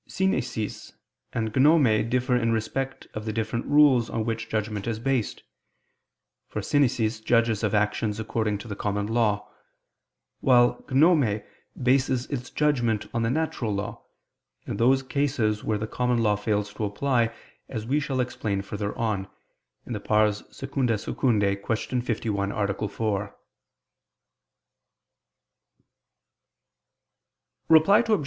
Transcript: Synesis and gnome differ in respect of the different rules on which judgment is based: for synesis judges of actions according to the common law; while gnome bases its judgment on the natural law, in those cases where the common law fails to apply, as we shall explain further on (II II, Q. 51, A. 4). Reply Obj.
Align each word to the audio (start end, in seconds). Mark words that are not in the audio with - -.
Synesis 0.07 0.93
and 1.31 1.55
gnome 1.55 2.09
differ 2.09 2.35
in 2.35 2.51
respect 2.51 3.05
of 3.13 3.25
the 3.25 3.31
different 3.31 3.67
rules 3.67 4.09
on 4.09 4.25
which 4.25 4.49
judgment 4.49 4.87
is 4.87 4.97
based: 4.97 5.43
for 6.47 6.59
synesis 6.59 7.19
judges 7.23 7.61
of 7.63 7.75
actions 7.75 8.19
according 8.19 8.57
to 8.57 8.67
the 8.67 8.75
common 8.75 9.05
law; 9.05 9.47
while 10.39 10.83
gnome 10.89 11.43
bases 11.79 12.25
its 12.31 12.49
judgment 12.49 13.05
on 13.13 13.21
the 13.21 13.29
natural 13.29 13.71
law, 13.71 14.01
in 14.65 14.77
those 14.77 15.03
cases 15.03 15.63
where 15.63 15.77
the 15.77 15.85
common 15.85 16.17
law 16.23 16.35
fails 16.35 16.73
to 16.73 16.83
apply, 16.83 17.31
as 17.69 17.85
we 17.85 17.99
shall 17.99 18.19
explain 18.21 18.63
further 18.63 18.97
on 18.97 19.27
(II 19.87 19.93
II, 19.93 19.95
Q. 20.01 20.81
51, 20.81 20.89
A. 22.51 22.87
4). 22.87 23.35
Reply 27.69 27.99
Obj. 28.09 28.19